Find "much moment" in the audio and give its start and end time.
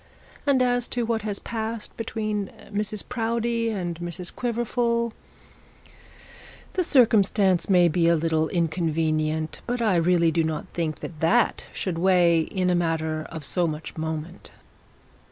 13.67-14.49